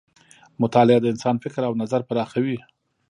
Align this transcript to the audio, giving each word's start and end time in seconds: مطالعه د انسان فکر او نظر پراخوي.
مطالعه 0.61 0.99
د 1.01 1.05
انسان 1.13 1.35
فکر 1.43 1.61
او 1.67 1.73
نظر 1.81 2.01
پراخوي. 2.09 2.57